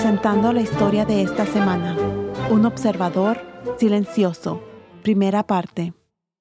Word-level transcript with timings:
presentando 0.00 0.52
la 0.52 0.60
historia 0.60 1.04
de 1.04 1.22
esta 1.22 1.44
semana. 1.44 1.96
Un 2.50 2.64
observador 2.66 3.40
silencioso. 3.80 4.62
Primera 5.02 5.44
parte. 5.44 5.92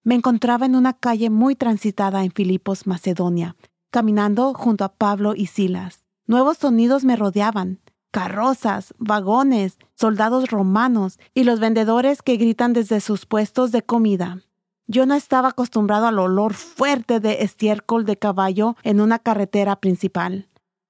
Me 0.03 0.13
encontraba 0.13 0.67
en 0.67 0.75
una 0.75 0.93
calle 0.93 1.31
muy 1.31 1.55
transitada 1.55 2.23
en 2.23 2.29
Filipos, 2.29 2.85
Macedonia, 2.85 3.55
caminando 3.89 4.53
junto 4.53 4.83
a 4.83 4.93
Pablo 4.93 5.33
y 5.35 5.47
Silas. 5.47 6.05
Nuevos 6.27 6.59
sonidos 6.59 7.03
me 7.03 7.15
rodeaban. 7.15 7.79
Carrozas, 8.11 8.93
vagones, 8.99 9.79
soldados 9.95 10.51
romanos 10.51 11.17
y 11.33 11.43
los 11.43 11.59
vendedores 11.59 12.21
que 12.21 12.37
gritan 12.37 12.73
desde 12.73 13.01
sus 13.01 13.25
puestos 13.25 13.71
de 13.71 13.81
comida. 13.81 14.43
Yo 14.85 15.07
no 15.07 15.15
estaba 15.15 15.47
acostumbrado 15.47 16.05
al 16.05 16.19
olor 16.19 16.53
fuerte 16.53 17.19
de 17.19 17.41
estiércol 17.41 18.05
de 18.05 18.17
caballo 18.17 18.75
en 18.83 19.01
una 19.01 19.17
carretera 19.17 19.77
principal. 19.77 20.47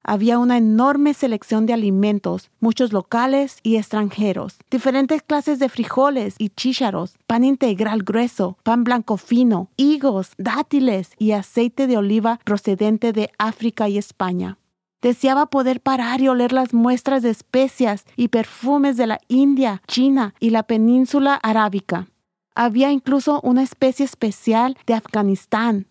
Había 0.09 0.39
una 0.39 0.55
enorme 0.55 1.13
selección 1.13 1.65
de 1.65 1.73
alimentos, 1.73 2.49
muchos 2.61 2.93
locales 2.93 3.57
y 3.61 3.75
extranjeros, 3.75 4.57
diferentes 4.71 5.21
clases 5.21 5.59
de 5.59 5.67
frijoles 5.67 6.35
y 6.37 6.47
chícharos, 6.47 7.17
pan 7.27 7.43
integral 7.43 8.03
grueso, 8.03 8.57
pan 8.63 8.85
blanco 8.85 9.17
fino, 9.17 9.69
higos, 9.75 10.31
dátiles 10.37 11.11
y 11.19 11.33
aceite 11.33 11.87
de 11.87 11.97
oliva 11.97 12.39
procedente 12.45 13.11
de 13.11 13.31
África 13.37 13.89
y 13.89 13.97
España. 13.97 14.57
Deseaba 15.01 15.47
poder 15.47 15.81
parar 15.81 16.21
y 16.21 16.29
oler 16.29 16.53
las 16.53 16.73
muestras 16.73 17.21
de 17.21 17.29
especias 17.31 18.05
y 18.15 18.29
perfumes 18.29 18.95
de 18.95 19.07
la 19.07 19.19
India, 19.27 19.81
China 19.87 20.33
y 20.39 20.51
la 20.51 20.63
península 20.63 21.35
arábica. 21.35 22.07
Había 22.55 22.93
incluso 22.93 23.41
una 23.41 23.61
especie 23.61 24.05
especial 24.05 24.77
de 24.87 24.93
Afganistán. 24.93 25.87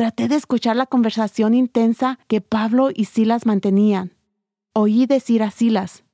Traté 0.00 0.28
de 0.28 0.36
escuchar 0.36 0.76
la 0.76 0.86
conversación 0.86 1.52
intensa 1.52 2.18
que 2.26 2.40
Pablo 2.40 2.88
y 2.90 3.04
Silas 3.04 3.44
mantenían. 3.44 4.14
Oí 4.72 5.04
decir 5.04 5.42
a 5.42 5.50
Silas, 5.50 6.04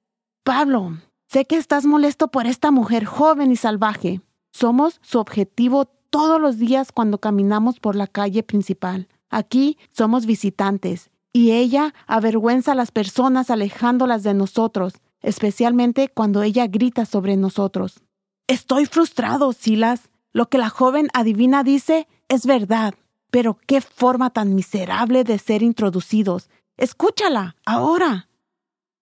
Pablo, 0.42 0.98
sé 1.28 1.44
que 1.44 1.56
estás 1.56 1.86
molesto 1.86 2.26
por 2.26 2.48
esta 2.48 2.72
mujer 2.72 3.04
joven 3.04 3.52
y 3.52 3.56
salvaje. 3.56 4.22
Somos 4.52 4.98
su 5.02 5.20
objetivo 5.20 5.84
todos 6.10 6.40
los 6.40 6.58
días 6.58 6.90
cuando 6.90 7.18
caminamos 7.18 7.78
por 7.78 7.94
la 7.94 8.08
calle 8.08 8.42
principal. 8.42 9.06
Aquí 9.30 9.78
somos 9.92 10.26
visitantes 10.26 11.10
y 11.32 11.52
ella 11.52 11.94
avergüenza 12.08 12.72
a 12.72 12.74
las 12.74 12.90
personas 12.90 13.50
alejándolas 13.50 14.24
de 14.24 14.34
nosotros, 14.34 14.94
especialmente 15.20 16.08
cuando 16.08 16.42
ella 16.42 16.66
grita 16.66 17.06
sobre 17.06 17.36
nosotros. 17.36 18.02
Estoy 18.48 18.86
frustrado, 18.86 19.52
Silas. 19.52 20.10
Lo 20.32 20.48
que 20.48 20.58
la 20.58 20.70
joven 20.70 21.06
adivina 21.14 21.62
dice 21.62 22.08
es 22.28 22.46
verdad. 22.46 22.94
Pero 23.30 23.58
qué 23.66 23.80
forma 23.80 24.30
tan 24.30 24.54
miserable 24.54 25.24
de 25.24 25.38
ser 25.38 25.62
introducidos. 25.62 26.48
Escúchala, 26.76 27.56
ahora. 27.64 28.28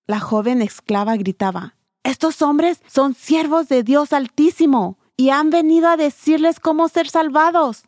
La 0.07 0.21
joven 0.21 0.63
esclava 0.63 1.17
gritaba, 1.17 1.77
Estos 2.03 2.43
hombres 2.43 2.83
son 2.87 3.15
siervos 3.15 3.69
de 3.69 3.83
Dios 3.83 4.13
Altísimo 4.13 4.99
y 5.17 5.31
han 5.31 5.51
venido 5.51 5.89
a 5.89 5.97
decirles 5.97 6.61
cómo 6.61 6.89
ser 6.89 7.09
salvados. 7.09 7.85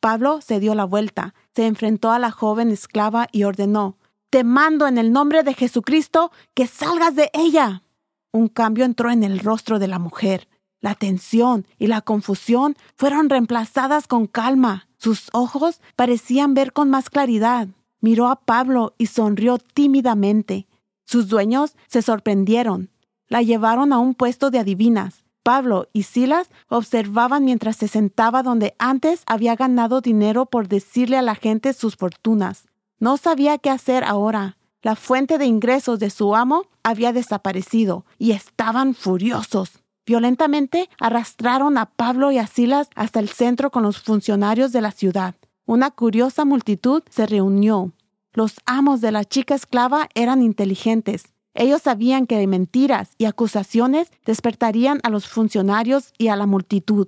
Pablo 0.00 0.40
se 0.42 0.60
dio 0.60 0.74
la 0.74 0.84
vuelta, 0.84 1.34
se 1.54 1.66
enfrentó 1.66 2.10
a 2.10 2.18
la 2.18 2.30
joven 2.30 2.70
esclava 2.70 3.28
y 3.32 3.44
ordenó, 3.44 3.96
Te 4.28 4.44
mando 4.44 4.86
en 4.86 4.98
el 4.98 5.12
nombre 5.12 5.42
de 5.42 5.54
Jesucristo 5.54 6.30
que 6.52 6.66
salgas 6.66 7.14
de 7.14 7.30
ella. 7.32 7.82
Un 8.30 8.48
cambio 8.48 8.84
entró 8.84 9.10
en 9.10 9.24
el 9.24 9.38
rostro 9.38 9.78
de 9.78 9.88
la 9.88 9.98
mujer. 9.98 10.48
La 10.80 10.94
tensión 10.94 11.66
y 11.78 11.86
la 11.86 12.02
confusión 12.02 12.76
fueron 12.96 13.30
reemplazadas 13.30 14.06
con 14.06 14.26
calma. 14.26 14.88
Sus 15.04 15.28
ojos 15.34 15.82
parecían 15.96 16.54
ver 16.54 16.72
con 16.72 16.88
más 16.88 17.10
claridad. 17.10 17.68
Miró 18.00 18.28
a 18.28 18.36
Pablo 18.36 18.94
y 18.96 19.08
sonrió 19.08 19.58
tímidamente. 19.58 20.66
Sus 21.04 21.28
dueños 21.28 21.76
se 21.88 22.00
sorprendieron. 22.00 22.88
La 23.28 23.42
llevaron 23.42 23.92
a 23.92 23.98
un 23.98 24.14
puesto 24.14 24.50
de 24.50 24.60
adivinas. 24.60 25.22
Pablo 25.42 25.90
y 25.92 26.04
Silas 26.04 26.48
observaban 26.70 27.44
mientras 27.44 27.76
se 27.76 27.86
sentaba 27.86 28.42
donde 28.42 28.74
antes 28.78 29.24
había 29.26 29.56
ganado 29.56 30.00
dinero 30.00 30.46
por 30.46 30.68
decirle 30.68 31.18
a 31.18 31.22
la 31.22 31.34
gente 31.34 31.74
sus 31.74 31.96
fortunas. 31.96 32.64
No 32.98 33.18
sabía 33.18 33.58
qué 33.58 33.68
hacer 33.68 34.04
ahora. 34.04 34.56
La 34.80 34.96
fuente 34.96 35.36
de 35.36 35.44
ingresos 35.44 35.98
de 35.98 36.08
su 36.08 36.34
amo 36.34 36.64
había 36.82 37.12
desaparecido 37.12 38.06
y 38.16 38.30
estaban 38.30 38.94
furiosos. 38.94 39.83
Violentamente 40.06 40.90
arrastraron 40.98 41.78
a 41.78 41.86
Pablo 41.86 42.30
y 42.30 42.38
a 42.38 42.46
Silas 42.46 42.88
hasta 42.94 43.20
el 43.20 43.28
centro 43.28 43.70
con 43.70 43.82
los 43.82 43.98
funcionarios 44.00 44.72
de 44.72 44.82
la 44.82 44.90
ciudad. 44.90 45.34
Una 45.66 45.90
curiosa 45.90 46.44
multitud 46.44 47.02
se 47.08 47.26
reunió. 47.26 47.92
Los 48.34 48.60
amos 48.66 49.00
de 49.00 49.12
la 49.12 49.24
chica 49.24 49.54
esclava 49.54 50.08
eran 50.14 50.42
inteligentes. 50.42 51.24
Ellos 51.54 51.82
sabían 51.82 52.26
que 52.26 52.46
mentiras 52.46 53.14
y 53.16 53.24
acusaciones 53.24 54.10
despertarían 54.26 55.00
a 55.04 55.08
los 55.08 55.26
funcionarios 55.26 56.12
y 56.18 56.28
a 56.28 56.36
la 56.36 56.46
multitud. 56.46 57.06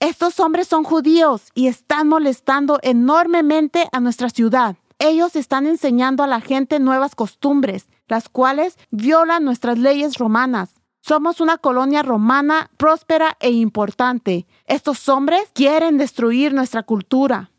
Estos 0.00 0.38
hombres 0.38 0.68
son 0.68 0.84
judíos 0.84 1.50
y 1.54 1.66
están 1.66 2.08
molestando 2.08 2.78
enormemente 2.82 3.88
a 3.90 3.98
nuestra 3.98 4.30
ciudad. 4.30 4.76
Ellos 5.00 5.36
están 5.36 5.66
enseñando 5.66 6.22
a 6.22 6.28
la 6.28 6.40
gente 6.40 6.78
nuevas 6.78 7.14
costumbres, 7.14 7.88
las 8.06 8.28
cuales 8.28 8.78
violan 8.90 9.44
nuestras 9.44 9.78
leyes 9.78 10.16
romanas. 10.16 10.77
Somos 11.00 11.40
una 11.40 11.58
colonia 11.58 12.02
romana 12.02 12.70
próspera 12.76 13.36
e 13.40 13.50
importante. 13.50 14.46
Estos 14.66 15.08
hombres 15.08 15.50
quieren 15.54 15.98
destruir 15.98 16.52
nuestra 16.52 16.82
cultura. 16.82 17.50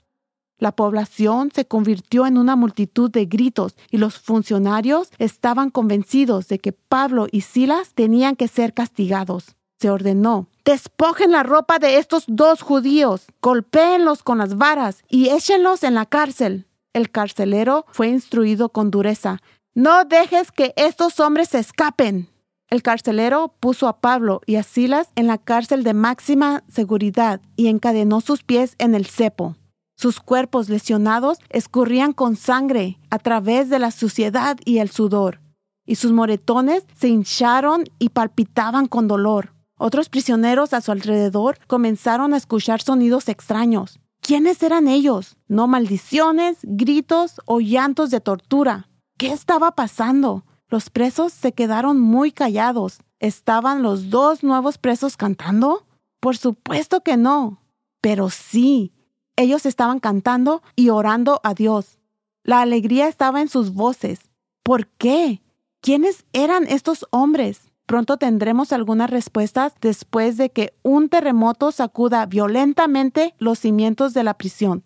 La 0.59 0.73
población 0.73 1.51
se 1.53 1.65
convirtió 1.65 2.27
en 2.27 2.37
una 2.37 2.57
multitud 2.57 3.09
de 3.09 3.25
gritos 3.25 3.75
y 3.89 3.97
los 3.97 4.19
funcionarios 4.19 5.09
estaban 5.17 5.69
convencidos 5.69 6.49
de 6.49 6.59
que 6.59 6.73
Pablo 6.73 7.27
y 7.31 7.41
Silas 7.41 7.93
tenían 7.93 8.35
que 8.35 8.49
ser 8.49 8.73
castigados. 8.73 9.55
Se 9.79 9.89
ordenó, 9.89 10.47
despojen 10.65 11.31
la 11.31 11.43
ropa 11.43 11.79
de 11.79 11.97
estos 11.97 12.25
dos 12.27 12.61
judíos, 12.61 13.27
golpéenlos 13.41 14.21
con 14.21 14.37
las 14.37 14.57
varas 14.57 15.03
y 15.07 15.29
échenlos 15.29 15.83
en 15.83 15.95
la 15.95 16.05
cárcel. 16.05 16.67
El 16.91 17.09
carcelero 17.09 17.85
fue 17.91 18.09
instruido 18.09 18.67
con 18.67 18.91
dureza, 18.91 19.39
no 19.73 20.03
dejes 20.03 20.51
que 20.51 20.73
estos 20.75 21.21
hombres 21.21 21.49
se 21.49 21.59
escapen. 21.59 22.27
El 22.69 22.83
carcelero 22.83 23.55
puso 23.59 23.87
a 23.87 23.99
Pablo 23.99 24.41
y 24.45 24.55
a 24.55 24.63
Silas 24.63 25.09
en 25.15 25.25
la 25.25 25.39
cárcel 25.39 25.83
de 25.83 25.95
máxima 25.95 26.63
seguridad 26.67 27.41
y 27.55 27.67
encadenó 27.67 28.21
sus 28.21 28.43
pies 28.43 28.75
en 28.77 28.93
el 28.93 29.07
cepo. 29.07 29.55
Sus 29.95 30.19
cuerpos 30.19 30.69
lesionados 30.69 31.39
escurrían 31.49 32.13
con 32.13 32.35
sangre 32.35 32.99
a 33.09 33.17
través 33.17 33.69
de 33.69 33.79
la 33.79 33.91
suciedad 33.91 34.57
y 34.63 34.77
el 34.77 34.89
sudor, 34.91 35.41
y 35.85 35.95
sus 35.95 36.11
moretones 36.11 36.85
se 36.95 37.09
hincharon 37.09 37.85
y 37.97 38.09
palpitaban 38.09 38.85
con 38.85 39.07
dolor. 39.07 39.53
Otros 39.77 40.07
prisioneros 40.09 40.73
a 40.73 40.81
su 40.81 40.91
alrededor 40.91 41.57
comenzaron 41.65 42.33
a 42.33 42.37
escuchar 42.37 42.81
sonidos 42.81 43.27
extraños. 43.29 43.99
¿Quiénes 44.21 44.61
eran 44.61 44.87
ellos? 44.87 45.37
No 45.47 45.67
maldiciones, 45.67 46.59
gritos 46.61 47.41
o 47.45 47.59
llantos 47.61 48.11
de 48.11 48.21
tortura. 48.21 48.89
¿Qué 49.17 49.31
estaba 49.31 49.71
pasando? 49.75 50.45
Los 50.69 50.89
presos 50.89 51.33
se 51.33 51.51
quedaron 51.51 51.99
muy 51.99 52.31
callados. 52.31 52.99
¿Estaban 53.19 53.81
los 53.81 54.09
dos 54.11 54.43
nuevos 54.43 54.77
presos 54.77 55.17
cantando? 55.17 55.87
Por 56.19 56.37
supuesto 56.37 57.01
que 57.01 57.17
no. 57.17 57.61
Pero 58.01 58.29
sí, 58.29 58.93
ellos 59.35 59.65
estaban 59.65 59.99
cantando 59.99 60.61
y 60.75 60.89
orando 60.89 61.41
a 61.43 61.53
Dios. 61.53 61.97
La 62.43 62.61
alegría 62.61 63.07
estaba 63.07 63.41
en 63.41 63.49
sus 63.49 63.73
voces. 63.73 64.29
¿Por 64.63 64.87
qué? 64.87 65.41
¿Quiénes 65.81 66.25
eran 66.33 66.67
estos 66.67 67.07
hombres? 67.09 67.71
Pronto 67.87 68.17
tendremos 68.17 68.71
algunas 68.71 69.09
respuestas 69.09 69.73
después 69.81 70.37
de 70.37 70.51
que 70.51 70.73
un 70.83 71.09
terremoto 71.09 71.71
sacuda 71.71 72.27
violentamente 72.27 73.33
los 73.39 73.57
cimientos 73.57 74.13
de 74.13 74.23
la 74.23 74.35
prisión. 74.35 74.83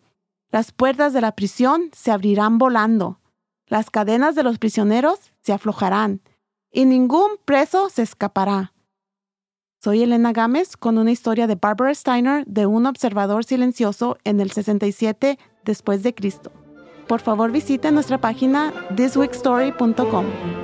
Las 0.50 0.72
puertas 0.72 1.12
de 1.12 1.20
la 1.20 1.34
prisión 1.34 1.90
se 1.92 2.12
abrirán 2.12 2.58
volando. 2.58 3.20
Las 3.68 3.90
cadenas 3.90 4.36
de 4.36 4.44
los 4.44 4.60
prisioneros 4.60 5.33
se 5.44 5.54
aflojarán 5.54 6.22
y 6.72 6.86
ningún 6.86 7.32
preso 7.46 7.90
se 7.90 8.02
escapará. 8.02 8.74
Soy 9.84 10.02
Elena 10.02 10.32
Gámez 10.32 10.78
con 10.78 10.98
una 10.98 11.12
historia 11.12 11.46
de 11.46 11.56
Barbara 11.56 11.94
Steiner 11.94 12.46
de 12.46 12.66
un 12.66 12.86
observador 12.86 13.44
silencioso 13.44 14.18
en 14.24 14.40
el 14.40 14.52
67 14.52 15.38
después 15.66 16.04
de 16.04 16.16
Cristo. 16.16 16.52
Por 17.08 17.20
favor 17.20 17.52
visite 17.52 17.92
nuestra 17.92 18.20
página 18.20 18.74
thisweekstory.com. 18.96 20.63